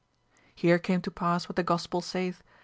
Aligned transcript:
Here 0.55 0.79
came 0.79 1.03
to 1.03 1.11
pass 1.11 1.47
what 1.47 1.57
the 1.57 1.61
Gospel 1.63 2.01
saith. 2.01 2.41